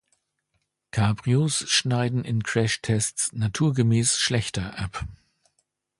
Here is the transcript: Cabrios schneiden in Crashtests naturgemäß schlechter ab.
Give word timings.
Cabrios 0.89 1.59
schneiden 1.69 2.25
in 2.25 2.41
Crashtests 2.41 3.33
naturgemäß 3.33 4.17
schlechter 4.17 4.79
ab. 4.79 5.05